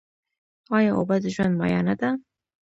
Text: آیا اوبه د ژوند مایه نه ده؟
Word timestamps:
آیا 0.77 0.91
اوبه 0.97 1.15
د 1.23 1.25
ژوند 1.35 1.53
مایه 1.59 1.81
نه 1.87 1.95
ده؟ 1.99 2.09